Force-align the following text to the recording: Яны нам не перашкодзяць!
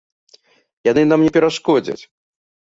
Яны 0.91 1.03
нам 1.09 1.19
не 1.27 1.31
перашкодзяць! 1.35 1.99